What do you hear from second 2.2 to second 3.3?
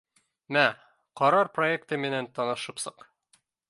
танышып сыҡ